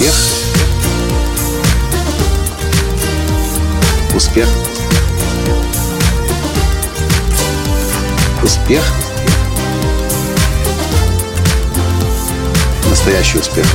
Успех. 0.00 0.14
Успех. 4.16 4.48
Успех. 8.42 8.82
Настоящий 12.88 13.38
успех. 13.40 13.66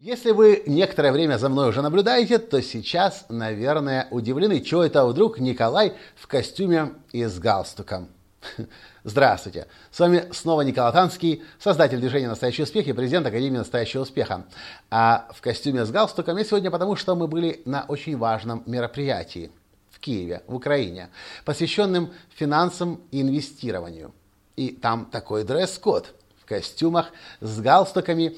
Если 0.00 0.32
вы 0.32 0.62
некоторое 0.66 1.10
время 1.10 1.38
за 1.38 1.48
мной 1.48 1.70
уже 1.70 1.80
наблюдаете, 1.80 2.36
то 2.36 2.60
сейчас, 2.60 3.24
наверное, 3.30 4.06
удивлены, 4.10 4.60
чего 4.60 4.82
это 4.82 5.06
вдруг 5.06 5.40
Николай 5.40 5.94
в 6.14 6.26
костюме 6.26 6.90
и 7.12 7.24
с 7.24 7.38
галстуком. 7.38 8.10
Здравствуйте! 9.04 9.66
С 9.90 9.98
вами 9.98 10.28
снова 10.32 10.62
Николай 10.62 10.92
Танский, 10.92 11.42
создатель 11.58 11.98
движения 11.98 12.28
«Настоящий 12.28 12.62
успех» 12.62 12.86
и 12.86 12.92
президент 12.92 13.26
Академии 13.26 13.58
«Настоящего 13.58 14.02
успеха». 14.02 14.44
А 14.90 15.28
в 15.34 15.40
костюме 15.40 15.84
с 15.84 15.90
галстуком 15.90 16.36
я 16.36 16.44
сегодня 16.44 16.70
потому, 16.70 16.96
что 16.96 17.14
мы 17.14 17.26
были 17.26 17.62
на 17.64 17.84
очень 17.84 18.16
важном 18.16 18.62
мероприятии 18.66 19.50
в 19.90 19.98
Киеве, 20.00 20.42
в 20.46 20.54
Украине, 20.54 21.10
посвященном 21.44 22.12
финансам 22.30 23.00
и 23.10 23.22
инвестированию. 23.22 24.12
И 24.56 24.70
там 24.70 25.06
такой 25.06 25.44
дресс-код 25.44 26.14
в 26.40 26.46
костюмах 26.46 27.10
с 27.40 27.60
галстуками. 27.60 28.36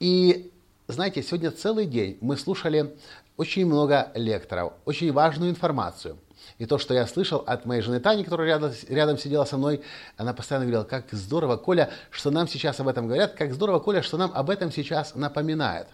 И 0.00 0.52
знаете, 0.88 1.22
сегодня 1.22 1.50
целый 1.50 1.86
день 1.86 2.18
мы 2.20 2.36
слушали 2.36 2.96
очень 3.36 3.66
много 3.66 4.10
лекторов, 4.14 4.72
очень 4.84 5.12
важную 5.12 5.50
информацию– 5.50 6.18
и 6.58 6.66
то, 6.66 6.78
что 6.78 6.94
я 6.94 7.06
слышал 7.06 7.42
от 7.46 7.66
моей 7.66 7.82
жены 7.82 8.00
Тани, 8.00 8.24
которая 8.24 8.48
рядом, 8.48 8.72
рядом 8.88 9.18
сидела 9.18 9.44
со 9.44 9.56
мной, 9.56 9.82
она 10.16 10.32
постоянно 10.32 10.66
говорила, 10.66 10.84
как 10.84 11.06
здорово, 11.12 11.56
Коля, 11.56 11.90
что 12.10 12.30
нам 12.30 12.48
сейчас 12.48 12.80
об 12.80 12.88
этом 12.88 13.06
говорят, 13.06 13.34
как 13.34 13.52
здорово, 13.52 13.78
Коля, 13.78 14.02
что 14.02 14.16
нам 14.16 14.32
об 14.34 14.50
этом 14.50 14.72
сейчас 14.72 15.14
напоминает. 15.14 15.86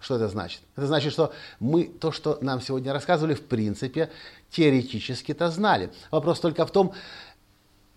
Что 0.00 0.16
это 0.16 0.28
значит? 0.28 0.62
Это 0.76 0.86
значит, 0.86 1.12
что 1.12 1.32
мы 1.60 1.84
то, 1.84 2.10
что 2.10 2.38
нам 2.40 2.60
сегодня 2.60 2.92
рассказывали, 2.92 3.34
в 3.34 3.46
принципе, 3.46 4.10
теоретически-то 4.50 5.50
знали. 5.50 5.92
Вопрос 6.10 6.40
только 6.40 6.66
в 6.66 6.72
том, 6.72 6.92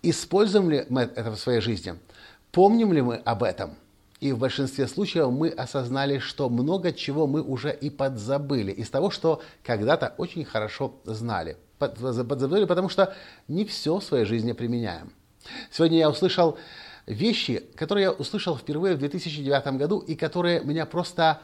используем 0.02 0.70
ли 0.70 0.86
мы 0.88 1.02
это 1.02 1.30
в 1.30 1.36
своей 1.36 1.60
жизни, 1.60 1.98
помним 2.52 2.92
ли 2.92 3.02
мы 3.02 3.16
об 3.16 3.42
этом– 3.42 3.74
и 4.20 4.32
в 4.32 4.38
большинстве 4.38 4.86
случаев 4.86 5.30
мы 5.30 5.50
осознали, 5.50 6.18
что 6.18 6.48
много 6.48 6.92
чего 6.92 7.26
мы 7.26 7.42
уже 7.42 7.72
и 7.72 7.90
подзабыли 7.90 8.72
из 8.72 8.88
того, 8.88 9.10
что 9.10 9.42
когда-то 9.62 10.14
очень 10.16 10.44
хорошо 10.44 10.94
знали. 11.04 11.56
Подзабыли, 11.78 12.64
потому 12.64 12.88
что 12.88 13.14
не 13.48 13.64
все 13.66 13.98
в 13.98 14.04
своей 14.04 14.24
жизни 14.24 14.52
применяем. 14.52 15.12
Сегодня 15.70 15.98
я 15.98 16.08
услышал 16.10 16.58
вещи, 17.06 17.62
которые 17.76 18.04
я 18.04 18.12
услышал 18.12 18.56
впервые 18.56 18.96
в 18.96 18.98
2009 18.98 19.66
году 19.76 19.98
и 19.98 20.14
которые 20.14 20.60
меня 20.60 20.86
просто 20.86 21.40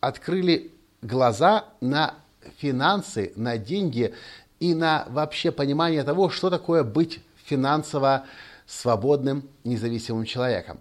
открыли 0.00 0.72
глаза 1.00 1.66
на 1.80 2.14
финансы, 2.58 3.32
на 3.36 3.58
деньги 3.58 4.14
и 4.58 4.74
на 4.74 5.06
вообще 5.08 5.52
понимание 5.52 6.02
того, 6.02 6.30
что 6.30 6.50
такое 6.50 6.82
быть 6.82 7.20
финансово 7.44 8.26
свободным, 8.66 9.48
независимым 9.64 10.24
человеком. 10.24 10.80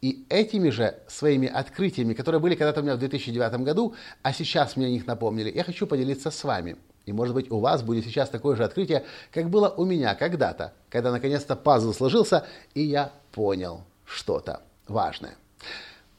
И 0.00 0.24
этими 0.28 0.70
же 0.70 0.98
своими 1.08 1.48
открытиями, 1.48 2.14
которые 2.14 2.40
были 2.40 2.54
когда-то 2.54 2.80
у 2.80 2.82
меня 2.84 2.94
в 2.94 2.98
2009 2.98 3.60
году, 3.62 3.94
а 4.22 4.32
сейчас 4.32 4.76
мне 4.76 4.86
о 4.86 4.90
них 4.90 5.06
напомнили, 5.06 5.50
я 5.50 5.64
хочу 5.64 5.86
поделиться 5.86 6.30
с 6.30 6.44
вами. 6.44 6.76
И 7.04 7.12
может 7.12 7.34
быть 7.34 7.50
у 7.50 7.58
вас 7.58 7.82
будет 7.82 8.04
сейчас 8.04 8.28
такое 8.28 8.54
же 8.54 8.64
открытие, 8.64 9.04
как 9.32 9.50
было 9.50 9.70
у 9.70 9.84
меня 9.84 10.14
когда-то, 10.14 10.74
когда 10.88 11.10
наконец-то 11.10 11.56
пазл 11.56 11.92
сложился, 11.92 12.46
и 12.74 12.82
я 12.82 13.12
понял 13.32 13.82
что-то 14.04 14.62
важное. 14.86 15.36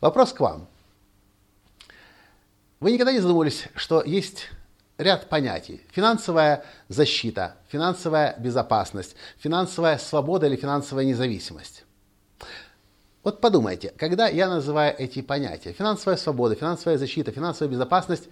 Вопрос 0.02 0.34
к 0.34 0.40
вам. 0.40 0.68
Вы 2.80 2.92
никогда 2.92 3.12
не 3.12 3.20
задумывались, 3.20 3.68
что 3.75 4.02
есть 4.04 4.50
ряд 4.98 5.30
понятий. 5.30 5.81
Финансовая 5.92 6.66
защита, 6.88 7.56
финансовая 7.68 8.36
безопасность, 8.40 9.16
финансовая 9.38 9.98
свобода 9.98 10.48
или 10.48 10.56
финансовая 10.56 11.06
независимость. 11.06 11.86
Вот 13.24 13.41
подумайте, 13.41 13.94
когда 13.97 14.28
я 14.28 14.47
называю 14.47 14.96
эти 14.97 15.22
понятия, 15.22 15.74
финансовая 15.74 16.16
свобода, 16.16 16.56
финансовая 16.56 16.97
защита, 16.97 17.31
финансовая 17.31 17.72
безопасность, 17.72 18.30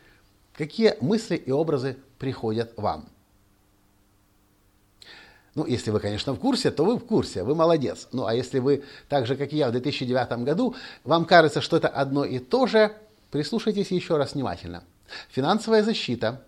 какие 0.53 0.95
мысли 1.01 1.35
и 1.35 1.51
образы 1.51 1.97
приходят 2.17 2.73
вам? 2.77 3.09
Ну, 5.55 5.65
если 5.65 5.91
вы, 5.91 5.99
конечно, 5.99 6.33
в 6.33 6.39
курсе, 6.39 6.71
то 6.71 6.85
вы 6.85 6.97
в 6.97 7.05
курсе, 7.05 7.43
вы 7.43 7.55
молодец. 7.55 8.07
Ну, 8.11 8.27
а 8.27 8.33
если 8.33 8.59
вы, 8.59 8.83
так 9.09 9.25
же, 9.25 9.35
как 9.35 9.51
и 9.51 9.57
я 9.57 9.69
в 9.69 9.71
2009 9.71 10.43
году, 10.43 10.75
вам 11.03 11.25
кажется, 11.25 11.61
что 11.61 11.77
это 11.77 11.87
одно 11.89 12.23
и 12.23 12.39
то 12.39 12.67
же, 12.67 12.95
прислушайтесь 13.31 13.91
еще 13.91 14.17
раз 14.17 14.35
внимательно. 14.35 14.83
Финансовая 15.29 15.83
защита, 15.83 16.43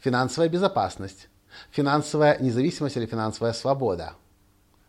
финансовая 0.00 0.48
безопасность, 0.48 1.28
финансовая 1.70 2.38
независимость 2.38 2.96
или 2.96 3.06
финансовая 3.06 3.54
свобода– 3.54 4.14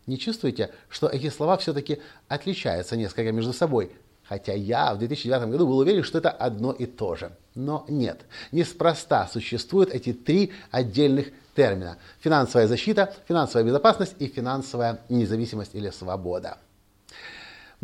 не 0.06 0.18
чувствуете, 0.18 0.70
что 0.88 1.08
эти 1.08 1.30
слова 1.30 1.56
все-таки 1.56 2.00
отличаются 2.28 2.96
несколько 2.96 3.32
между 3.32 3.52
собой? 3.52 3.90
Хотя 4.24 4.54
я 4.54 4.94
в 4.94 4.98
2009 4.98 5.50
году 5.50 5.66
был 5.66 5.78
уверен, 5.78 6.02
что 6.02 6.18
это 6.18 6.30
одно 6.30 6.72
и 6.72 6.86
то 6.86 7.14
же. 7.14 7.32
Но 7.54 7.84
нет. 7.88 8.22
Неспроста 8.52 9.28
существуют 9.28 9.90
эти 9.90 10.12
три 10.12 10.52
отдельных 10.70 11.28
термина. 11.54 11.98
Финансовая 12.20 12.66
защита, 12.66 13.14
финансовая 13.28 13.64
безопасность 13.64 14.14
и 14.18 14.26
финансовая 14.26 15.00
независимость 15.08 15.74
или 15.74 15.90
свобода. 15.90 16.58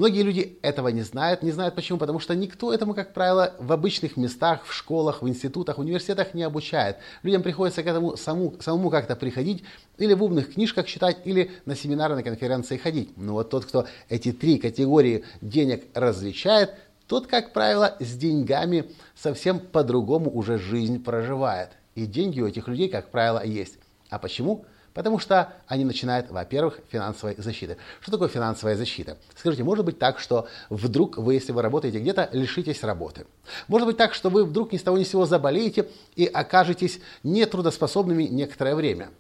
Многие 0.01 0.23
люди 0.23 0.59
этого 0.63 0.89
не 0.89 1.03
знают. 1.03 1.43
Не 1.43 1.51
знают 1.51 1.75
почему? 1.75 1.99
Потому 1.99 2.21
что 2.21 2.35
никто 2.35 2.73
этому, 2.73 2.95
как 2.95 3.13
правило, 3.13 3.55
в 3.59 3.71
обычных 3.71 4.17
местах, 4.17 4.65
в 4.65 4.73
школах, 4.73 5.21
в 5.21 5.29
институтах, 5.29 5.77
в 5.77 5.83
университетах 5.83 6.33
не 6.33 6.43
обучает. 6.43 6.97
Людям 7.23 7.43
приходится 7.43 7.83
к 7.83 7.87
этому 7.87 8.17
самому, 8.17 8.55
самому 8.61 8.89
как-то 8.89 9.15
приходить, 9.15 9.63
или 9.99 10.15
в 10.15 10.25
умных 10.25 10.55
книжках 10.55 10.87
читать, 10.87 11.19
или 11.27 11.51
на 11.67 11.77
семинары, 11.77 12.15
на 12.15 12.23
конференции 12.23 12.79
ходить. 12.79 13.15
Но 13.19 13.35
вот 13.35 13.51
тот, 13.51 13.67
кто 13.67 13.85
эти 14.09 14.33
три 14.33 14.57
категории 14.57 15.27
денег 15.43 15.85
различает, 15.93 16.77
тот, 17.07 17.27
как 17.27 17.53
правило, 17.53 17.95
с 18.01 18.17
деньгами 18.17 18.87
совсем 19.15 19.61
по-другому 19.61 20.31
уже 20.31 20.57
жизнь 20.57 21.05
проживает. 21.05 21.73
И 21.95 22.07
деньги 22.07 22.41
у 22.41 22.47
этих 22.47 22.69
людей, 22.69 22.89
как 22.89 23.11
правило, 23.11 23.45
есть. 23.45 23.77
А 24.09 24.19
почему? 24.19 24.65
Потому 24.95 25.21
что 25.21 25.53
они 25.69 25.85
начинают, 25.85 26.31
во-первых, 26.31 26.81
финансовой 26.91 27.37
защиты. 27.39 27.77
Что 28.01 28.13
такое 28.13 28.29
финансовая 28.29 28.77
защита? 28.77 29.19
Скажите, 29.37 29.63
может 29.63 29.85
быть 29.85 29.99
так, 29.99 30.19
что 30.19 30.49
вдруг 30.69 31.17
вы, 31.17 31.35
если 31.35 31.53
вы 31.53 31.63
работаете 31.63 32.01
где-то, 32.01 32.29
лишитесь 32.33 32.83
работы. 32.83 33.27
Может 33.69 33.87
быть 33.87 33.97
так, 33.97 34.15
что 34.15 34.31
вы 34.31 34.45
вдруг 34.45 34.73
ни 34.73 34.79
с 34.79 34.83
того 34.83 34.99
ни 34.99 35.05
с 35.05 35.11
сего 35.11 35.27
заболеете 35.27 35.89
и 36.17 36.27
окажетесь 36.27 37.01
нетрудоспособными 37.23 38.25
некоторое 38.25 38.75
время. 38.75 39.11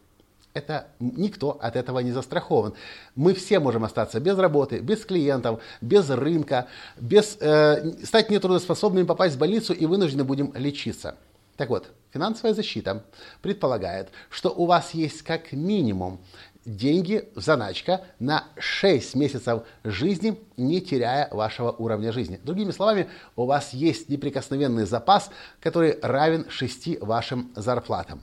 Это 0.52 0.88
никто 0.98 1.56
от 1.62 1.76
этого 1.76 2.00
не 2.00 2.10
застрахован. 2.10 2.74
Мы 3.14 3.34
все 3.34 3.60
можем 3.60 3.84
остаться 3.84 4.18
без 4.18 4.36
работы, 4.36 4.80
без 4.80 5.04
клиентов, 5.04 5.62
без 5.80 6.10
рынка, 6.10 6.66
без, 6.98 7.36
э, 7.40 7.92
стать 8.04 8.30
нетрудоспособными, 8.30 9.06
попасть 9.06 9.36
в 9.36 9.38
больницу 9.38 9.72
и 9.72 9.86
вынуждены 9.86 10.24
будем 10.24 10.52
лечиться. 10.56 11.14
Так 11.56 11.68
вот, 11.68 11.92
финансовая 12.12 12.54
защита 12.54 13.04
предполагает, 13.42 14.10
что 14.28 14.50
у 14.50 14.66
вас 14.66 14.94
есть 14.94 15.22
как 15.22 15.52
минимум 15.52 16.20
деньги, 16.64 17.28
заначка 17.34 18.02
на 18.18 18.44
6 18.58 19.14
месяцев 19.14 19.62
жизни, 19.82 20.38
не 20.56 20.80
теряя 20.80 21.28
вашего 21.32 21.72
уровня 21.72 22.12
жизни. 22.12 22.40
Другими 22.42 22.70
словами, 22.70 23.08
у 23.36 23.46
вас 23.46 23.72
есть 23.72 24.08
неприкосновенный 24.08 24.84
запас, 24.84 25.30
который 25.60 25.98
равен 26.02 26.46
6 26.48 27.00
вашим 27.00 27.52
зарплатам. 27.56 28.22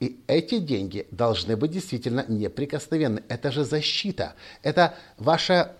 И 0.00 0.20
эти 0.28 0.58
деньги 0.58 1.08
должны 1.10 1.56
быть 1.56 1.72
действительно 1.72 2.24
неприкосновенны. 2.28 3.24
Это 3.28 3.50
же 3.50 3.64
защита. 3.64 4.34
Это 4.62 4.94
ваша 5.16 5.76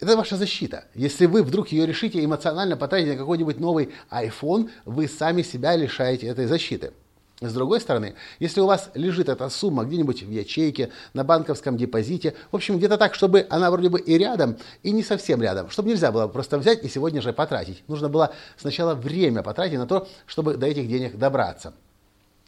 это 0.00 0.16
ваша 0.16 0.36
защита. 0.36 0.84
Если 0.94 1.26
вы 1.26 1.42
вдруг 1.42 1.68
ее 1.68 1.86
решите 1.86 2.24
эмоционально 2.24 2.76
потратить 2.76 3.08
на 3.08 3.16
какой-нибудь 3.16 3.58
новый 3.58 3.90
iPhone, 4.10 4.70
вы 4.84 5.08
сами 5.08 5.42
себя 5.42 5.76
лишаете 5.76 6.26
этой 6.28 6.46
защиты. 6.46 6.92
С 7.40 7.52
другой 7.52 7.80
стороны, 7.80 8.16
если 8.40 8.60
у 8.60 8.66
вас 8.66 8.90
лежит 8.94 9.28
эта 9.28 9.48
сумма 9.48 9.84
где-нибудь 9.84 10.24
в 10.24 10.30
ячейке, 10.30 10.90
на 11.14 11.22
банковском 11.22 11.76
депозите, 11.76 12.34
в 12.50 12.56
общем, 12.56 12.78
где-то 12.78 12.98
так, 12.98 13.14
чтобы 13.14 13.46
она 13.48 13.70
вроде 13.70 13.88
бы 13.90 14.00
и 14.00 14.18
рядом, 14.18 14.56
и 14.82 14.90
не 14.90 15.04
совсем 15.04 15.40
рядом, 15.40 15.70
чтобы 15.70 15.88
нельзя 15.88 16.10
было 16.10 16.26
просто 16.26 16.58
взять 16.58 16.82
и 16.82 16.88
сегодня 16.88 17.22
же 17.22 17.32
потратить. 17.32 17.84
Нужно 17.86 18.08
было 18.08 18.34
сначала 18.56 18.94
время 18.94 19.44
потратить 19.44 19.78
на 19.78 19.86
то, 19.86 20.08
чтобы 20.26 20.56
до 20.56 20.66
этих 20.66 20.88
денег 20.88 21.16
добраться. 21.16 21.74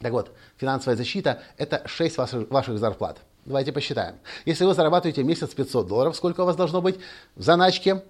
Так 0.00 0.10
вот, 0.12 0.32
финансовая 0.56 0.96
защита– 0.96 1.40
это 1.56 1.82
6 1.86 2.16
ваших, 2.50 2.78
зарплат. 2.78 3.18
Давайте 3.44 3.72
посчитаем. 3.72 4.16
Если 4.44 4.64
вы 4.64 4.74
зарабатываете 4.74 5.22
месяц 5.22 5.54
500 5.54 5.86
долларов, 5.86 6.16
сколько 6.16 6.42
у 6.42 6.44
вас 6.44 6.56
должно 6.56 6.82
быть 6.82 6.98
в 7.36 7.42
заначке? 7.42 8.04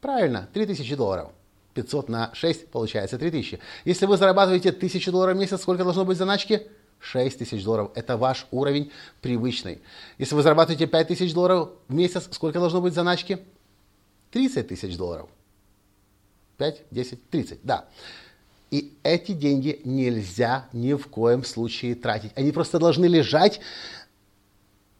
Правильно, 0.00 0.48
3000 0.52 0.94
долларов. 0.94 1.32
500 1.74 2.08
на 2.08 2.30
6 2.34 2.68
получается 2.68 3.18
3000. 3.18 3.58
Если 3.84 4.06
вы 4.06 4.16
зарабатываете 4.16 4.70
1000 4.70 5.10
долларов 5.10 5.36
в 5.36 5.40
месяц, 5.40 5.60
сколько 5.60 5.84
должно 5.84 6.04
быть 6.04 6.16
в 6.16 6.18
заначке? 6.18 6.68
6 7.00 7.38
тысяч 7.38 7.62
долларов. 7.62 7.92
Это 7.94 8.16
ваш 8.16 8.46
уровень 8.50 8.90
привычный. 9.20 9.80
Если 10.18 10.34
вы 10.34 10.42
зарабатываете 10.42 10.86
5 10.86 11.08
тысяч 11.08 11.32
долларов 11.32 11.70
в 11.86 11.94
месяц, 11.94 12.28
сколько 12.32 12.58
должно 12.58 12.80
быть 12.80 12.92
в 12.92 12.96
заначке? 12.96 13.40
30 14.32 14.68
тысяч 14.68 14.96
долларов. 14.96 15.28
5, 16.56 16.82
10, 16.90 17.30
30, 17.30 17.60
да. 17.62 17.86
И 18.70 18.98
эти 19.02 19.32
деньги 19.32 19.80
нельзя 19.84 20.68
ни 20.72 20.92
в 20.92 21.06
коем 21.06 21.44
случае 21.44 21.94
тратить. 21.94 22.32
Они 22.34 22.52
просто 22.52 22.78
должны 22.78 23.06
лежать, 23.06 23.60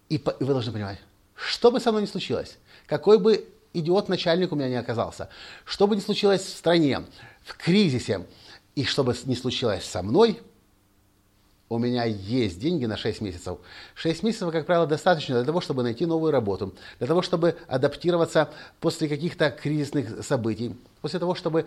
и, 0.08 0.22
вы 0.40 0.52
должны 0.52 0.72
понимать, 0.72 0.98
что 1.34 1.70
бы 1.70 1.80
со 1.80 1.90
мной 1.90 2.02
ни 2.02 2.06
случилось, 2.06 2.58
какой 2.86 3.18
бы 3.18 3.48
идиот-начальник 3.72 4.52
у 4.52 4.56
меня 4.56 4.68
не 4.68 4.76
оказался, 4.76 5.28
что 5.64 5.86
бы 5.86 5.96
ни 5.96 6.00
случилось 6.00 6.42
в 6.42 6.56
стране, 6.56 7.04
в 7.44 7.56
кризисе, 7.56 8.26
и 8.74 8.84
что 8.84 9.04
бы 9.04 9.14
ни 9.24 9.34
случилось 9.34 9.84
со 9.84 10.02
мной, 10.02 10.40
у 11.68 11.78
меня 11.78 12.04
есть 12.04 12.58
деньги 12.58 12.86
на 12.86 12.96
6 12.96 13.20
месяцев. 13.20 13.58
6 13.94 14.22
месяцев, 14.22 14.50
как 14.50 14.64
правило, 14.64 14.86
достаточно 14.86 15.36
для 15.36 15.44
того, 15.44 15.60
чтобы 15.60 15.82
найти 15.82 16.06
новую 16.06 16.32
работу, 16.32 16.74
для 16.98 17.06
того, 17.06 17.20
чтобы 17.22 17.56
адаптироваться 17.66 18.50
после 18.80 19.08
каких-то 19.08 19.50
кризисных 19.50 20.24
событий, 20.24 20.74
после 21.02 21.18
того, 21.18 21.34
чтобы 21.34 21.66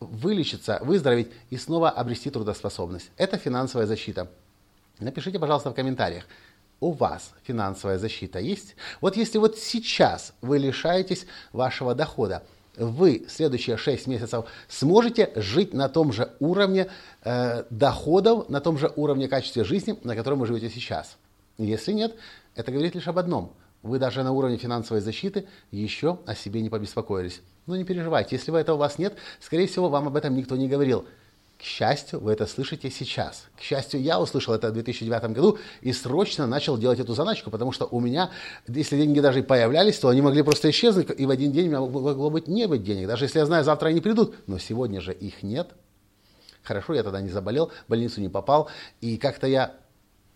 вылечиться, 0.00 0.78
выздороветь 0.82 1.30
и 1.50 1.56
снова 1.56 1.90
обрести 1.90 2.30
трудоспособность. 2.30 3.10
Это 3.16 3.36
финансовая 3.36 3.86
защита. 3.86 4.30
Напишите, 4.98 5.38
пожалуйста, 5.38 5.70
в 5.70 5.74
комментариях, 5.74 6.24
у 6.80 6.92
вас 6.92 7.32
финансовая 7.42 7.98
защита 7.98 8.38
есть? 8.38 8.76
Вот 9.00 9.16
если 9.16 9.38
вот 9.38 9.58
сейчас 9.58 10.32
вы 10.40 10.58
лишаетесь 10.58 11.26
вашего 11.52 11.94
дохода, 11.94 12.42
вы 12.76 13.24
следующие 13.28 13.76
6 13.76 14.06
месяцев 14.06 14.46
сможете 14.68 15.32
жить 15.36 15.72
на 15.74 15.88
том 15.88 16.12
же 16.12 16.32
уровне 16.40 16.88
э, 17.22 17.64
доходов, 17.70 18.48
на 18.48 18.60
том 18.60 18.78
же 18.78 18.92
уровне 18.96 19.28
качества 19.28 19.64
жизни, 19.64 19.98
на 20.02 20.16
котором 20.16 20.40
вы 20.40 20.46
живете 20.46 20.70
сейчас. 20.70 21.16
Если 21.56 21.92
нет, 21.92 22.14
это 22.56 22.72
говорит 22.72 22.94
лишь 22.94 23.06
об 23.06 23.18
одном. 23.18 23.52
Вы 23.82 23.98
даже 23.98 24.22
на 24.22 24.32
уровне 24.32 24.56
финансовой 24.56 25.02
защиты 25.02 25.46
еще 25.70 26.18
о 26.26 26.34
себе 26.34 26.62
не 26.62 26.70
побеспокоились. 26.70 27.42
Но 27.66 27.76
не 27.76 27.84
переживайте, 27.84 28.36
если 28.36 28.58
этого 28.58 28.76
у 28.76 28.78
вас 28.80 28.98
нет, 28.98 29.14
скорее 29.40 29.66
всего, 29.66 29.88
вам 29.88 30.08
об 30.08 30.16
этом 30.16 30.34
никто 30.34 30.56
не 30.56 30.68
говорил. 30.68 31.04
К 31.64 31.66
счастью, 31.66 32.20
вы 32.20 32.34
это 32.34 32.46
слышите 32.46 32.90
сейчас. 32.90 33.46
К 33.56 33.62
счастью, 33.62 34.02
я 34.02 34.20
услышал 34.20 34.52
это 34.52 34.68
в 34.68 34.74
2009 34.74 35.32
году 35.32 35.58
и 35.80 35.94
срочно 35.94 36.46
начал 36.46 36.76
делать 36.76 37.00
эту 37.00 37.14
заначку, 37.14 37.50
потому 37.50 37.72
что 37.72 37.88
у 37.90 38.00
меня, 38.00 38.30
если 38.68 38.98
деньги 38.98 39.18
даже 39.20 39.38
и 39.38 39.42
появлялись, 39.42 39.98
то 39.98 40.08
они 40.08 40.20
могли 40.20 40.42
просто 40.42 40.68
исчезнуть, 40.68 41.08
и 41.18 41.24
в 41.24 41.30
один 41.30 41.52
день 41.52 41.68
у 41.68 41.70
меня 41.70 41.80
могло 41.80 42.28
быть 42.28 42.48
не 42.48 42.68
быть 42.68 42.84
денег. 42.84 43.06
Даже 43.06 43.24
если 43.24 43.38
я 43.38 43.46
знаю, 43.46 43.64
завтра 43.64 43.88
они 43.88 44.02
придут, 44.02 44.34
но 44.46 44.58
сегодня 44.58 45.00
же 45.00 45.14
их 45.14 45.42
нет. 45.42 45.70
Хорошо, 46.62 46.92
я 46.92 47.02
тогда 47.02 47.22
не 47.22 47.30
заболел, 47.30 47.72
в 47.86 47.88
больницу 47.88 48.20
не 48.20 48.28
попал, 48.28 48.68
и 49.00 49.16
как-то 49.16 49.46
я 49.46 49.74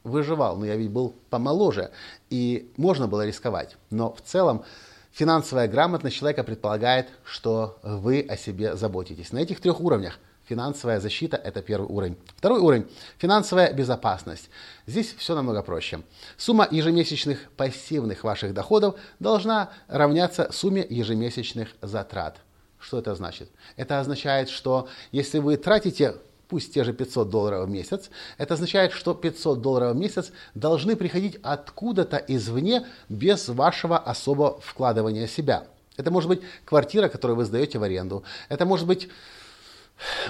выживал, 0.04 0.56
но 0.56 0.64
я 0.64 0.76
ведь 0.76 0.90
был 0.90 1.14
помоложе, 1.28 1.90
и 2.30 2.72
можно 2.78 3.06
было 3.06 3.26
рисковать. 3.26 3.76
Но 3.90 4.14
в 4.14 4.22
целом 4.22 4.64
финансовая 5.12 5.68
грамотность 5.68 6.16
человека 6.16 6.42
предполагает, 6.42 7.08
что 7.22 7.78
вы 7.82 8.24
о 8.26 8.38
себе 8.38 8.76
заботитесь. 8.76 9.30
На 9.30 9.40
этих 9.40 9.60
трех 9.60 9.82
уровнях 9.82 10.18
Финансовая 10.48 10.98
защита– 10.98 11.36
это 11.44 11.60
первый 11.60 11.86
уровень. 11.88 12.16
Второй 12.36 12.60
уровень– 12.60 12.86
финансовая 13.18 13.70
безопасность. 13.74 14.48
Здесь 14.86 15.14
все 15.18 15.34
намного 15.34 15.62
проще. 15.62 16.00
Сумма 16.38 16.66
ежемесячных 16.70 17.50
пассивных 17.58 18.24
ваших 18.24 18.54
доходов 18.54 18.94
должна 19.18 19.68
равняться 19.88 20.50
сумме 20.50 20.86
ежемесячных 20.88 21.68
затрат. 21.82 22.38
Что 22.80 22.98
это 22.98 23.14
значит? 23.14 23.50
Это 23.76 24.00
означает, 24.00 24.48
что 24.48 24.88
если 25.12 25.38
вы 25.38 25.58
тратите 25.58 26.14
пусть 26.48 26.72
те 26.72 26.82
же 26.82 26.94
500 26.94 27.28
долларов 27.28 27.66
в 27.66 27.70
месяц, 27.70 28.08
это 28.38 28.54
означает, 28.54 28.92
что 28.92 29.12
500 29.12 29.60
долларов 29.60 29.94
в 29.94 29.98
месяц 29.98 30.32
должны 30.54 30.96
приходить 30.96 31.38
откуда-то 31.42 32.16
извне 32.16 32.86
без 33.10 33.48
вашего 33.48 33.98
особого 33.98 34.58
вкладывания 34.60 35.26
себя. 35.26 35.66
Это 35.98 36.10
может 36.10 36.28
быть 36.30 36.40
квартира, 36.64 37.08
которую 37.08 37.36
вы 37.36 37.44
сдаете 37.44 37.78
в 37.78 37.82
аренду. 37.82 38.24
Это 38.48 38.64
может 38.64 38.86
быть 38.86 39.10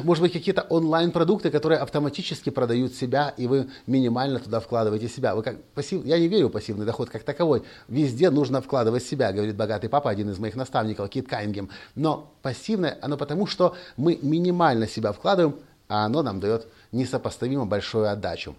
может 0.02 0.22
быть, 0.22 0.32
какие-то 0.32 0.62
онлайн-продукты, 0.62 1.50
которые 1.50 1.78
автоматически 1.78 2.50
продают 2.50 2.94
себя, 2.94 3.34
и 3.36 3.46
вы 3.46 3.68
минимально 3.86 4.38
туда 4.38 4.60
вкладываете 4.60 5.08
себя. 5.08 5.34
Вы 5.34 5.42
как 5.42 5.62
пассив... 5.74 6.04
Я 6.04 6.18
не 6.18 6.28
верю 6.28 6.48
в 6.48 6.52
пассивный 6.52 6.86
доход 6.86 7.10
как 7.10 7.22
таковой. 7.22 7.62
Везде 7.88 8.30
нужно 8.30 8.60
вкладывать 8.62 9.02
себя, 9.02 9.32
говорит 9.32 9.56
богатый 9.56 9.88
папа, 9.88 10.10
один 10.10 10.30
из 10.30 10.38
моих 10.38 10.56
наставников, 10.56 11.08
Кит 11.10 11.28
Кайнгем. 11.28 11.70
Но 11.94 12.32
пассивное, 12.42 12.98
оно 13.02 13.16
потому, 13.16 13.46
что 13.46 13.76
мы 13.96 14.18
минимально 14.22 14.86
себя 14.86 15.12
вкладываем, 15.12 15.56
а 15.88 16.04
оно 16.04 16.22
нам 16.22 16.40
дает 16.40 16.66
несопоставимо 16.92 17.66
большую 17.66 18.10
отдачу. 18.10 18.54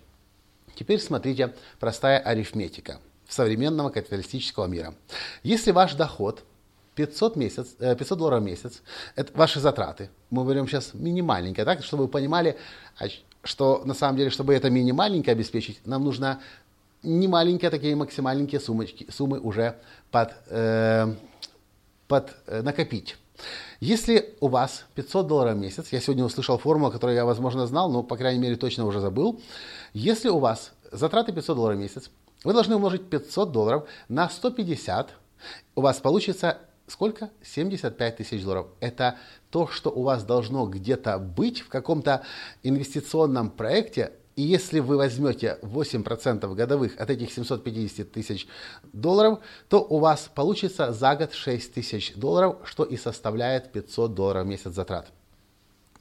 Теперь 0.75 0.99
смотрите, 0.99 1.53
простая 1.79 2.19
арифметика 2.19 2.99
современного 3.27 3.89
капиталистического 3.89 4.65
мира. 4.65 4.93
Если 5.43 5.71
ваш 5.71 5.93
доход 5.93 6.43
500, 6.95 7.35
месяц, 7.35 7.67
500 7.79 8.11
э, 8.11 8.15
долларов 8.15 8.41
в 8.41 8.45
месяц, 8.45 8.81
это 9.15 9.31
ваши 9.37 9.59
затраты. 9.59 10.09
Мы 10.29 10.45
берем 10.45 10.67
сейчас 10.67 10.93
минимальненькое, 10.93 11.65
так, 11.65 11.83
чтобы 11.83 12.03
вы 12.03 12.09
понимали, 12.09 12.57
а 12.99 13.05
что 13.43 13.81
на 13.85 13.93
самом 13.93 14.17
деле, 14.17 14.29
чтобы 14.29 14.53
это 14.53 14.69
минимальненькое 14.69 15.33
обеспечить, 15.33 15.85
нам 15.85 16.03
нужно 16.03 16.41
не 17.03 17.27
маленькие, 17.27 17.69
а 17.69 17.71
такие 17.71 17.95
максимальненькие 17.95 18.59
суммочки, 18.59 19.07
суммы 19.09 19.39
уже 19.39 19.77
под, 20.11 20.33
э, 20.49 21.13
под 22.07 22.35
э, 22.47 22.61
накопить. 22.61 23.15
Если 23.79 24.35
у 24.41 24.49
вас 24.49 24.83
500 24.95 25.27
долларов 25.27 25.55
в 25.55 25.59
месяц, 25.59 25.87
я 25.91 26.01
сегодня 26.01 26.25
услышал 26.25 26.57
формулу, 26.57 26.91
которую 26.91 27.15
я, 27.15 27.23
возможно, 27.23 27.65
знал, 27.67 27.89
но, 27.89 28.03
по 28.03 28.17
крайней 28.17 28.39
мере, 28.39 28.57
точно 28.57 28.85
уже 28.85 28.99
забыл. 28.99 29.41
Если 29.93 30.27
у 30.27 30.39
вас 30.39 30.73
затраты 30.91 31.31
500 31.31 31.55
долларов 31.55 31.77
в 31.77 31.81
месяц, 31.81 32.11
вы 32.43 32.53
должны 32.53 32.75
умножить 32.75 33.09
500 33.09 33.51
долларов 33.51 33.87
на 34.09 34.29
150, 34.29 35.13
у 35.75 35.81
вас 35.81 35.97
получится 35.97 36.57
Сколько? 36.89 37.29
75 37.43 38.17
тысяч 38.17 38.43
долларов. 38.43 38.67
Это 38.79 39.17
то, 39.51 39.67
что 39.67 39.91
у 39.91 40.01
вас 40.01 40.23
должно 40.23 40.65
где-то 40.65 41.19
быть 41.19 41.61
в 41.61 41.69
каком-то 41.69 42.23
инвестиционном 42.63 43.51
проекте. 43.51 44.13
И 44.35 44.41
если 44.41 44.79
вы 44.79 44.97
возьмете 44.97 45.59
8% 45.61 46.55
годовых 46.55 46.99
от 46.99 47.09
этих 47.11 47.31
750 47.31 48.11
тысяч 48.11 48.47
долларов, 48.91 49.39
то 49.67 49.85
у 49.87 49.99
вас 49.99 50.31
получится 50.33 50.91
за 50.91 51.15
год 51.15 51.33
6 51.33 51.73
тысяч 51.73 52.15
долларов, 52.15 52.57
что 52.63 52.83
и 52.83 52.97
составляет 52.97 53.71
500 53.71 54.15
долларов 54.15 54.45
в 54.45 54.49
месяц 54.49 54.73
затрат. 54.73 55.11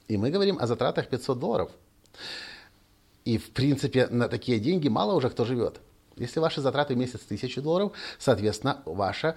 И 0.07 0.17
мы 0.17 0.31
говорим 0.31 0.57
о 0.59 0.67
затратах 0.67 1.09
500 1.09 1.39
долларов. 1.39 1.71
И 3.27 3.37
в 3.37 3.51
принципе 3.51 4.07
на 4.07 4.27
такие 4.29 4.59
деньги 4.59 4.89
мало 4.89 5.13
уже 5.15 5.29
кто 5.29 5.45
живет. 5.45 5.81
Если 6.17 6.41
ваши 6.41 6.63
затраты 6.63 6.95
в 6.95 6.97
месяц 6.97 7.21
1000 7.27 7.61
долларов, 7.61 7.93
соответственно, 8.19 8.83
ваша 8.87 9.37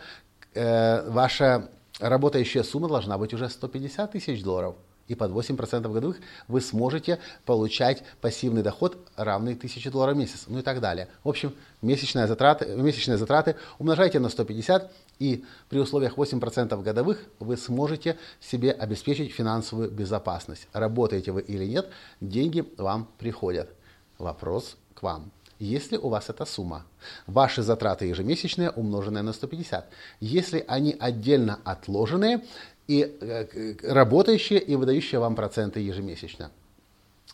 э, 0.54 1.10
ваша 1.10 1.70
работающая 2.00 2.64
сумма 2.64 2.88
должна 2.88 3.18
быть 3.18 3.34
уже 3.34 3.50
150 3.50 4.12
тысяч 4.12 4.44
долларов. 4.44 4.76
И 5.08 5.16
под 5.16 5.32
8% 5.32 5.82
годовых 5.92 6.18
вы 6.48 6.62
сможете 6.62 7.20
получать 7.46 8.02
пассивный 8.22 8.62
доход, 8.62 8.98
равный 9.18 9.54
1000 9.56 9.92
долларов 9.92 10.16
в 10.16 10.18
месяц, 10.18 10.46
ну 10.48 10.60
и 10.60 10.62
так 10.62 10.80
далее. 10.80 11.10
В 11.24 11.30
общем, 11.30 11.54
месячные 11.82 12.28
затраты, 12.28 12.66
месячные 12.78 13.18
затраты 13.18 13.58
умножайте 13.78 14.20
на 14.20 14.30
150, 14.30 14.90
и 15.20 15.44
при 15.70 15.80
условиях 15.80 16.18
8% 16.18 16.82
годовых 16.82 17.20
вы 17.40 17.58
сможете 17.58 18.18
себе 18.40 18.72
обеспечить 18.72 19.34
финансовую 19.34 19.92
безопасность. 19.92 20.68
Работаете 20.72 21.34
вы 21.34 21.42
или 21.42 21.66
нет, 21.66 21.90
деньги 22.22 22.64
вам 22.78 23.10
приходят. 23.18 23.70
Вопрос 24.18 24.78
к 24.94 25.04
вам 25.04 25.32
если 25.62 25.98
у 25.98 26.10
вас 26.10 26.30
эта 26.30 26.46
сумма. 26.46 26.86
Ваши 27.28 27.62
затраты 27.62 28.06
ежемесячные, 28.06 28.72
умноженные 28.72 29.22
на 29.22 29.32
150. 29.32 29.90
Если 30.20 30.66
они 30.68 30.96
отдельно 31.00 31.60
отложенные 31.64 32.44
и 32.88 33.18
э, 33.22 33.76
работающие 33.84 34.60
и 34.60 34.76
выдающие 34.76 35.20
вам 35.20 35.36
проценты 35.36 35.80
ежемесячно. 35.80 36.52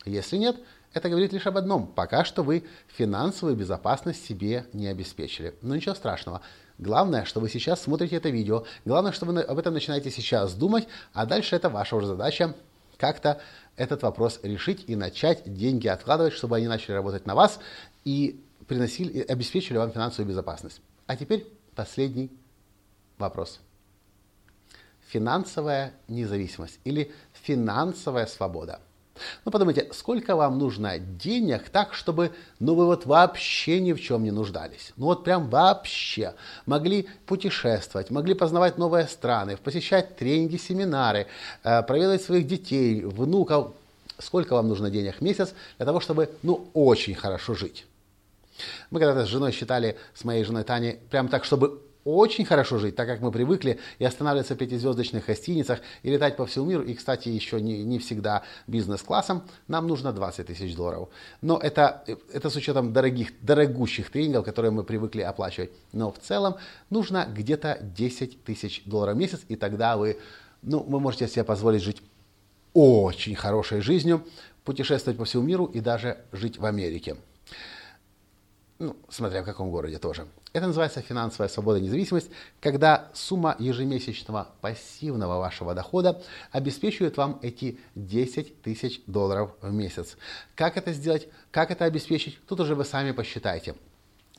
Если 0.04 0.36
нет, 0.36 0.56
это 0.92 1.08
говорит 1.08 1.32
лишь 1.32 1.46
об 1.46 1.56
одном. 1.56 1.86
Пока 1.86 2.24
что 2.24 2.42
вы 2.42 2.64
финансовую 2.86 3.56
безопасность 3.56 4.24
себе 4.24 4.66
не 4.72 4.88
обеспечили. 4.88 5.54
Но 5.62 5.74
ничего 5.74 5.94
страшного. 5.94 6.42
Главное, 6.78 7.24
что 7.24 7.40
вы 7.40 7.48
сейчас 7.48 7.82
смотрите 7.82 8.16
это 8.16 8.28
видео. 8.28 8.64
Главное, 8.84 9.12
что 9.12 9.26
вы 9.26 9.40
об 9.40 9.58
этом 9.58 9.74
начинаете 9.74 10.10
сейчас 10.10 10.54
думать. 10.54 10.86
А 11.12 11.26
дальше 11.26 11.56
это 11.56 11.70
ваша 11.70 11.96
уже 11.96 12.06
задача 12.06 12.54
как-то 12.98 13.40
этот 13.76 14.02
вопрос 14.02 14.40
решить 14.42 14.84
и 14.88 14.96
начать 14.96 15.42
деньги 15.46 15.86
откладывать, 15.86 16.34
чтобы 16.34 16.56
они 16.56 16.66
начали 16.66 16.96
работать 16.96 17.26
на 17.26 17.34
вас 17.34 17.60
и 18.04 18.40
приносили, 18.66 19.20
обеспечили 19.20 19.76
вам 19.76 19.90
финансовую 19.90 20.28
безопасность. 20.28 20.80
А 21.06 21.16
теперь 21.16 21.46
последний 21.74 22.30
вопрос. 23.16 23.60
Финансовая 25.08 25.94
независимость 26.06 26.80
или 26.84 27.10
финансовая 27.32 28.26
свобода. 28.26 28.80
Ну 29.44 29.50
подумайте, 29.50 29.88
сколько 29.92 30.36
вам 30.36 30.58
нужно 30.58 30.98
денег 30.98 31.68
так, 31.70 31.94
чтобы 31.94 32.32
ну 32.60 32.74
вы 32.74 32.86
вот 32.86 33.06
вообще 33.06 33.80
ни 33.80 33.92
в 33.92 34.00
чем 34.00 34.22
не 34.22 34.30
нуждались. 34.30 34.92
Ну 34.96 35.06
вот 35.06 35.24
прям 35.24 35.48
вообще. 35.48 36.34
Могли 36.66 37.08
путешествовать, 37.26 38.10
могли 38.10 38.34
познавать 38.34 38.78
новые 38.78 39.06
страны, 39.08 39.56
посещать 39.56 40.16
тренинги, 40.16 40.56
семинары, 40.56 41.26
э, 41.64 41.82
проведать 41.82 42.22
своих 42.22 42.46
детей, 42.46 43.02
внуков. 43.02 43.74
Сколько 44.18 44.54
вам 44.54 44.68
нужно 44.68 44.90
денег 44.90 45.16
в 45.16 45.20
месяц 45.20 45.54
для 45.76 45.86
того, 45.86 46.00
чтобы 46.00 46.30
ну 46.42 46.68
очень 46.74 47.14
хорошо 47.14 47.54
жить? 47.54 47.86
Мы 48.90 48.98
когда-то 48.98 49.24
с 49.24 49.28
женой 49.28 49.52
считали, 49.52 49.96
с 50.14 50.24
моей 50.24 50.42
женой 50.44 50.64
Таней, 50.64 50.98
прям 51.10 51.28
так, 51.28 51.44
чтобы 51.44 51.80
очень 52.04 52.44
хорошо 52.44 52.78
жить, 52.78 52.96
так 52.96 53.06
как 53.06 53.20
мы 53.20 53.30
привыкли 53.30 53.78
и 53.98 54.04
останавливаться 54.04 54.54
в 54.54 54.56
пятизвездочных 54.58 55.26
гостиницах 55.26 55.80
и 56.02 56.10
летать 56.10 56.36
по 56.36 56.46
всему 56.46 56.64
миру, 56.64 56.82
и, 56.82 56.94
кстати, 56.94 57.28
еще 57.28 57.60
не, 57.60 57.84
не 57.84 57.98
всегда 57.98 58.42
бизнес-классом, 58.66 59.42
нам 59.66 59.86
нужно 59.86 60.12
20 60.12 60.46
тысяч 60.46 60.74
долларов. 60.74 61.10
Но 61.42 61.58
это, 61.58 62.04
это 62.32 62.48
с 62.48 62.56
учетом 62.56 62.92
дорогих, 62.92 63.32
дорогущих 63.42 64.10
тренингов, 64.10 64.44
которые 64.44 64.70
мы 64.70 64.84
привыкли 64.84 65.20
оплачивать. 65.20 65.70
Но 65.92 66.10
в 66.10 66.18
целом 66.18 66.56
нужно 66.88 67.28
где-то 67.30 67.78
10 67.82 68.42
тысяч 68.42 68.82
долларов 68.86 69.14
в 69.14 69.18
месяц, 69.18 69.40
и 69.48 69.56
тогда 69.56 69.96
вы, 69.96 70.18
ну, 70.62 70.80
вы 70.80 71.00
можете 71.00 71.28
себе 71.28 71.44
позволить 71.44 71.82
жить 71.82 72.02
очень 72.78 73.34
хорошей 73.34 73.80
жизнью, 73.80 74.24
путешествовать 74.64 75.18
по 75.18 75.24
всему 75.24 75.42
миру 75.42 75.64
и 75.64 75.80
даже 75.80 76.18
жить 76.30 76.58
в 76.58 76.64
Америке. 76.64 77.16
Ну, 78.78 78.96
смотря 79.08 79.42
в 79.42 79.44
каком 79.44 79.72
городе 79.72 79.98
тоже. 79.98 80.28
Это 80.52 80.68
называется 80.68 81.00
финансовая 81.00 81.48
свобода 81.48 81.80
и 81.80 81.82
независимость, 81.82 82.30
когда 82.60 83.10
сумма 83.12 83.56
ежемесячного 83.58 84.48
пассивного 84.60 85.40
вашего 85.40 85.74
дохода 85.74 86.22
обеспечивает 86.52 87.16
вам 87.16 87.40
эти 87.42 87.80
10 87.96 88.62
тысяч 88.62 89.00
долларов 89.08 89.50
в 89.60 89.72
месяц. 89.72 90.16
Как 90.54 90.76
это 90.76 90.92
сделать, 90.92 91.26
как 91.50 91.72
это 91.72 91.84
обеспечить, 91.84 92.38
тут 92.46 92.60
уже 92.60 92.76
вы 92.76 92.84
сами 92.84 93.10
посчитайте. 93.10 93.74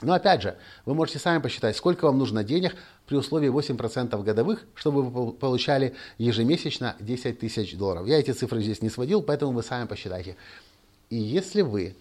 Но 0.01 0.13
опять 0.13 0.41
же, 0.41 0.57
вы 0.85 0.93
можете 0.93 1.19
сами 1.19 1.41
посчитать, 1.41 1.75
сколько 1.75 2.05
вам 2.05 2.17
нужно 2.17 2.43
денег 2.43 2.75
при 3.05 3.15
условии 3.15 3.49
8% 3.49 4.23
годовых, 4.23 4.65
чтобы 4.73 5.03
вы 5.03 5.33
получали 5.33 5.95
ежемесячно 6.17 6.95
10 6.99 7.39
тысяч 7.39 7.75
долларов. 7.75 8.07
Я 8.07 8.19
эти 8.19 8.31
цифры 8.31 8.61
здесь 8.61 8.81
не 8.81 8.89
сводил, 8.89 9.21
поэтому 9.21 9.51
вы 9.51 9.61
сами 9.61 9.87
посчитайте. 9.87 10.37
И 11.09 11.17
если 11.17 11.61
вы 11.61 11.95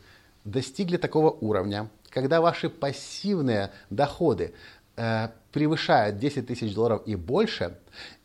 достигли 0.45 0.97
такого 0.97 1.31
уровня, 1.31 1.89
когда 2.11 2.41
ваши 2.41 2.69
пассивные 2.69 3.73
доходы 3.91 4.53
э, 4.97 5.29
превышают 5.53 6.19
10 6.19 6.47
тысяч 6.47 6.75
долларов 6.75 7.03
и 7.05 7.17
больше, 7.17 7.79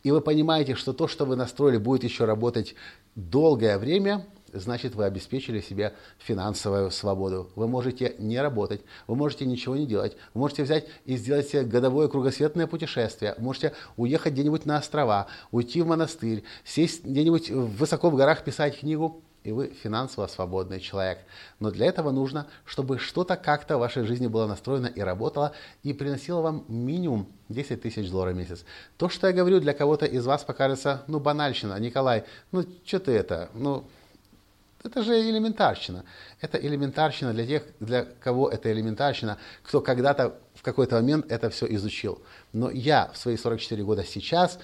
и 0.04 0.10
вы 0.10 0.20
понимаете, 0.20 0.74
что 0.76 0.92
то, 0.92 1.08
что 1.08 1.24
вы 1.24 1.34
настроили, 1.36 1.78
будет 1.78 2.04
еще 2.04 2.26
работать 2.26 2.74
долгое 3.16 3.78
время, 3.78 4.24
значит 4.54 4.94
вы 4.94 5.04
обеспечили 5.04 5.60
себе 5.60 5.94
финансовую 6.18 6.90
свободу. 6.90 7.50
Вы 7.56 7.68
можете 7.68 8.14
не 8.18 8.40
работать, 8.40 8.82
вы 9.06 9.16
можете 9.16 9.46
ничего 9.46 9.76
не 9.76 9.86
делать, 9.86 10.16
вы 10.32 10.40
можете 10.40 10.62
взять 10.62 10.86
и 11.04 11.16
сделать 11.16 11.48
себе 11.48 11.64
годовое 11.64 12.08
кругосветное 12.08 12.66
путешествие, 12.66 13.34
вы 13.38 13.44
можете 13.44 13.72
уехать 13.96 14.32
где-нибудь 14.32 14.66
на 14.66 14.78
острова, 14.78 15.26
уйти 15.50 15.82
в 15.82 15.86
монастырь, 15.86 16.44
сесть 16.64 17.04
где-нибудь 17.04 17.50
высоко 17.50 18.10
в 18.10 18.16
горах, 18.16 18.44
писать 18.44 18.78
книгу, 18.78 19.22
и 19.44 19.52
вы 19.52 19.68
финансово 19.82 20.26
свободный 20.26 20.80
человек. 20.80 21.18
Но 21.60 21.70
для 21.70 21.86
этого 21.86 22.10
нужно, 22.10 22.46
чтобы 22.64 22.98
что-то 22.98 23.36
как-то 23.36 23.76
в 23.76 23.80
вашей 23.80 24.04
жизни 24.04 24.26
было 24.26 24.46
настроено 24.46 24.86
и 24.86 25.00
работало, 25.00 25.52
и 25.82 25.92
приносило 25.92 26.40
вам 26.40 26.64
минимум 26.66 27.28
10 27.50 27.82
тысяч 27.82 28.10
долларов 28.10 28.34
в 28.34 28.38
месяц. 28.38 28.64
То, 28.96 29.10
что 29.10 29.26
я 29.26 29.34
говорю, 29.34 29.60
для 29.60 29.74
кого-то 29.74 30.06
из 30.06 30.24
вас 30.24 30.44
покажется, 30.44 31.04
ну, 31.08 31.20
банальщина. 31.20 31.78
Николай, 31.78 32.24
ну, 32.52 32.64
что 32.84 33.00
ты 33.00 33.12
это, 33.12 33.50
ну, 33.52 33.84
это 34.84 35.02
же 35.02 35.18
элементарщина. 35.18 36.04
Это 36.40 36.58
элементарщина 36.58 37.32
для 37.32 37.46
тех, 37.46 37.62
для 37.80 38.04
кого 38.04 38.50
это 38.50 38.70
элементарщина, 38.70 39.38
кто 39.62 39.80
когда-то 39.80 40.38
в 40.54 40.62
какой-то 40.62 40.96
момент 40.96 41.32
это 41.32 41.48
все 41.50 41.66
изучил. 41.74 42.20
Но 42.52 42.70
я 42.70 43.10
в 43.12 43.16
свои 43.16 43.36
44 43.36 43.82
года 43.82 44.04
сейчас, 44.04 44.58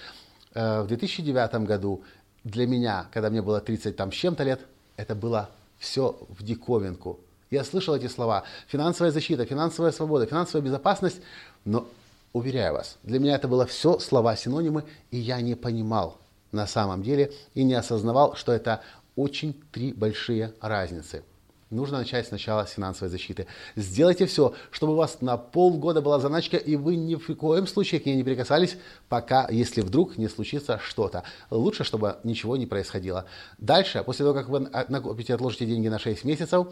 э, 0.55 0.83
в 0.83 0.87
2009 0.89 1.67
году, 1.67 2.05
для 2.45 2.67
меня, 2.67 3.07
когда 3.13 3.31
мне 3.31 3.43
было 3.43 3.61
30 3.61 3.97
там 3.97 4.13
с 4.13 4.15
чем-то 4.15 4.45
лет, 4.45 4.61
это 4.97 5.15
было 5.15 5.49
все 5.79 6.17
в 6.29 6.43
диковинку. 6.43 7.19
Я 7.51 7.65
слышал 7.65 7.95
эти 7.95 8.07
слова. 8.07 8.45
Финансовая 8.69 9.11
защита, 9.11 9.45
финансовая 9.47 9.91
свобода, 9.91 10.27
финансовая 10.27 10.65
безопасность. 10.65 11.21
Но, 11.65 11.89
уверяю 12.33 12.75
вас, 12.75 12.99
для 13.03 13.19
меня 13.19 13.35
это 13.35 13.49
было 13.49 13.67
все 13.67 13.99
слова-синонимы, 13.99 14.85
и 15.11 15.17
я 15.17 15.41
не 15.41 15.55
понимал 15.55 16.19
на 16.53 16.67
самом 16.67 17.03
деле 17.03 17.33
и 17.55 17.65
не 17.65 17.75
осознавал, 17.75 18.35
что 18.35 18.53
это 18.53 18.83
очень 19.21 19.55
три 19.71 19.93
большие 19.93 20.55
разницы. 20.61 21.23
Нужно 21.69 21.99
начать 21.99 22.27
сначала 22.27 22.65
с 22.65 22.73
финансовой 22.73 23.11
защиты. 23.11 23.47
Сделайте 23.77 24.27
все, 24.27 24.55
чтобы 24.73 24.95
у 24.95 24.97
вас 24.97 25.21
на 25.21 25.37
полгода 25.37 26.03
была 26.03 26.19
заначка, 26.19 26.57
и 26.57 26.75
вы 26.75 26.97
ни 26.97 27.15
в 27.15 27.37
коем 27.37 27.69
случае 27.69 28.01
к 28.01 28.07
ней 28.07 28.17
не 28.17 28.25
прикасались, 28.25 28.77
пока, 29.09 29.47
если 29.49 29.81
вдруг 29.83 30.19
не 30.19 30.29
случится 30.29 30.81
что-то. 30.83 31.23
Лучше, 31.49 31.85
чтобы 31.85 32.17
ничего 32.25 32.57
не 32.57 32.67
происходило. 32.67 33.27
Дальше, 33.59 34.03
после 34.05 34.25
того, 34.25 34.37
как 34.37 34.49
вы 34.49 34.69
накопите, 34.89 35.33
отложите 35.33 35.65
деньги 35.65 35.87
на 35.87 36.01
6 36.01 36.25
месяцев, 36.25 36.67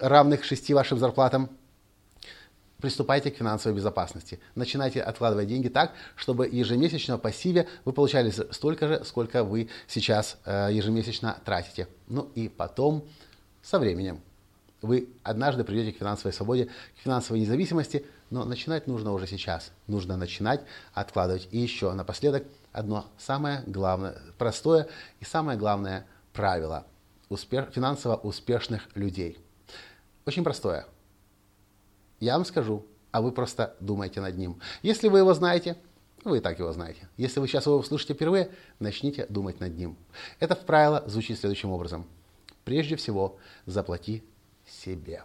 равных 0.00 0.42
6 0.42 0.70
вашим 0.72 0.98
зарплатам, 0.98 1.48
приступайте 2.80 3.30
к 3.30 3.36
финансовой 3.36 3.76
безопасности. 3.76 4.40
Начинайте 4.54 5.00
откладывать 5.00 5.48
деньги 5.48 5.68
так, 5.68 5.92
чтобы 6.16 6.48
ежемесячно 6.48 7.16
в 7.16 7.20
пассиве 7.20 7.68
вы 7.84 7.92
получали 7.92 8.30
столько 8.30 8.88
же, 8.88 9.04
сколько 9.04 9.44
вы 9.44 9.68
сейчас 9.86 10.38
э, 10.44 10.70
ежемесячно 10.72 11.38
тратите. 11.44 11.88
Ну 12.08 12.30
и 12.34 12.48
потом, 12.48 13.04
со 13.62 13.78
временем, 13.78 14.20
вы 14.82 15.08
однажды 15.22 15.64
придете 15.64 15.92
к 15.92 15.98
финансовой 15.98 16.32
свободе, 16.32 16.66
к 16.66 17.02
финансовой 17.02 17.40
независимости, 17.40 18.06
но 18.30 18.44
начинать 18.44 18.86
нужно 18.86 19.12
уже 19.12 19.26
сейчас. 19.26 19.72
Нужно 19.86 20.16
начинать 20.16 20.62
откладывать. 20.94 21.48
И 21.50 21.58
еще 21.58 21.92
напоследок 21.92 22.44
одно 22.72 23.06
самое 23.18 23.62
главное, 23.66 24.16
простое 24.38 24.88
и 25.20 25.24
самое 25.24 25.58
главное 25.58 26.06
правило 26.32 26.86
успех, 27.28 27.70
финансово 27.72 28.16
успешных 28.16 28.88
людей. 28.94 29.38
Очень 30.26 30.44
простое. 30.44 30.86
Я 32.20 32.34
вам 32.34 32.44
скажу, 32.44 32.84
а 33.10 33.22
вы 33.22 33.32
просто 33.32 33.74
думайте 33.80 34.20
над 34.20 34.36
ним. 34.36 34.60
Если 34.82 35.08
вы 35.08 35.18
его 35.18 35.34
знаете, 35.34 35.76
вы 36.24 36.38
и 36.38 36.40
так 36.40 36.58
его 36.58 36.72
знаете. 36.72 37.08
Если 37.16 37.40
вы 37.40 37.48
сейчас 37.48 37.66
его 37.66 37.76
услышите 37.76 38.14
впервые, 38.14 38.50
начните 38.78 39.26
думать 39.28 39.58
над 39.60 39.76
ним. 39.76 39.96
Это 40.38 40.54
правило 40.54 41.02
звучит 41.06 41.38
следующим 41.38 41.70
образом. 41.70 42.06
Прежде 42.64 42.96
всего, 42.96 43.38
заплати 43.64 44.22
себе. 44.66 45.24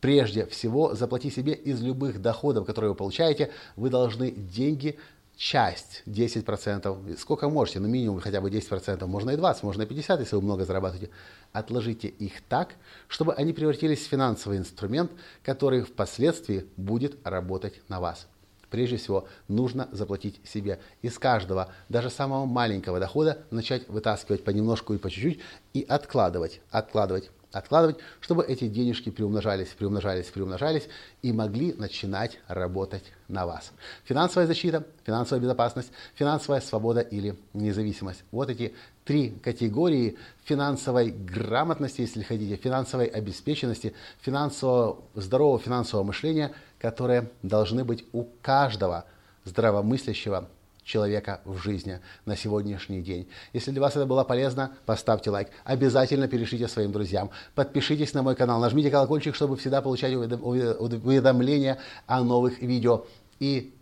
Прежде 0.00 0.46
всего, 0.46 0.94
заплати 0.94 1.30
себе 1.30 1.54
из 1.54 1.82
любых 1.82 2.20
доходов, 2.20 2.66
которые 2.66 2.90
вы 2.90 2.94
получаете, 2.94 3.50
вы 3.74 3.90
должны 3.90 4.30
деньги 4.30 4.98
часть, 5.36 6.02
10%, 6.06 7.16
сколько 7.18 7.48
можете, 7.48 7.78
ну 7.78 7.88
минимум 7.88 8.20
хотя 8.20 8.40
бы 8.40 8.50
10%, 8.50 9.06
можно 9.06 9.30
и 9.30 9.36
20, 9.36 9.62
можно 9.62 9.82
и 9.82 9.86
50, 9.86 10.20
если 10.20 10.36
вы 10.36 10.42
много 10.42 10.64
зарабатываете, 10.64 11.12
отложите 11.52 12.08
их 12.08 12.42
так, 12.48 12.74
чтобы 13.06 13.34
они 13.34 13.52
превратились 13.52 14.00
в 14.00 14.08
финансовый 14.08 14.56
инструмент, 14.58 15.10
который 15.42 15.82
впоследствии 15.82 16.66
будет 16.76 17.18
работать 17.24 17.80
на 17.88 18.00
вас. 18.00 18.26
Прежде 18.70 18.96
всего, 18.96 19.28
нужно 19.46 19.88
заплатить 19.92 20.40
себе. 20.44 20.80
Из 21.00 21.18
каждого, 21.18 21.70
даже 21.88 22.10
самого 22.10 22.46
маленького 22.46 22.98
дохода, 22.98 23.44
начать 23.50 23.88
вытаскивать 23.88 24.42
понемножку 24.42 24.92
и 24.94 24.98
по 24.98 25.08
чуть-чуть 25.08 25.40
и 25.72 25.82
откладывать, 25.88 26.60
откладывать, 26.70 27.30
откладывать, 27.58 27.98
чтобы 28.20 28.44
эти 28.44 28.68
денежки 28.68 29.10
приумножались, 29.10 29.68
приумножались, 29.68 30.26
приумножались 30.26 30.88
и 31.22 31.32
могли 31.32 31.72
начинать 31.72 32.38
работать 32.48 33.04
на 33.28 33.46
вас. 33.46 33.72
Финансовая 34.04 34.46
защита, 34.46 34.86
финансовая 35.04 35.42
безопасность, 35.42 35.90
финансовая 36.14 36.60
свобода 36.60 37.00
или 37.00 37.36
независимость. 37.54 38.24
Вот 38.30 38.50
эти 38.50 38.74
три 39.04 39.30
категории 39.30 40.16
финансовой 40.44 41.10
грамотности, 41.10 42.02
если 42.02 42.22
хотите, 42.22 42.56
финансовой 42.56 43.06
обеспеченности, 43.06 43.94
финансового, 44.20 45.02
здорового 45.14 45.58
финансового 45.58 46.04
мышления, 46.04 46.52
которые 46.78 47.30
должны 47.42 47.84
быть 47.84 48.04
у 48.12 48.24
каждого 48.42 49.04
здравомыслящего 49.44 50.48
человека 50.86 51.40
в 51.44 51.58
жизни 51.58 52.00
на 52.24 52.36
сегодняшний 52.36 53.02
день. 53.02 53.28
Если 53.52 53.72
для 53.72 53.80
вас 53.82 53.96
это 53.96 54.06
было 54.06 54.24
полезно, 54.24 54.72
поставьте 54.86 55.30
лайк. 55.30 55.48
Обязательно 55.64 56.28
перешлите 56.28 56.68
своим 56.68 56.92
друзьям. 56.92 57.30
Подпишитесь 57.54 58.14
на 58.14 58.22
мой 58.22 58.36
канал, 58.36 58.60
нажмите 58.60 58.90
колокольчик, 58.90 59.34
чтобы 59.34 59.56
всегда 59.56 59.82
получать 59.82 60.14
уведомления 60.14 61.78
о 62.06 62.22
новых 62.22 62.62
видео. 62.62 63.04
И 63.40 63.74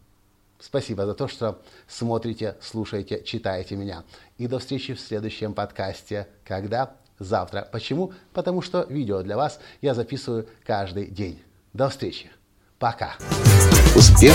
спасибо 0.58 1.04
за 1.04 1.14
то, 1.14 1.28
что 1.28 1.60
смотрите, 1.86 2.56
слушаете, 2.60 3.22
читаете 3.22 3.76
меня. 3.76 4.02
И 4.38 4.46
до 4.46 4.58
встречи 4.58 4.94
в 4.94 5.00
следующем 5.00 5.52
подкасте. 5.52 6.26
Когда? 6.44 6.96
Завтра. 7.18 7.68
Почему? 7.70 8.12
Потому 8.32 8.62
что 8.62 8.86
видео 8.88 9.22
для 9.22 9.36
вас 9.36 9.60
я 9.82 9.94
записываю 9.94 10.48
каждый 10.66 11.06
день. 11.06 11.40
До 11.72 11.88
встречи. 11.88 12.30
Пока. 12.78 13.14
Успех! 13.94 14.34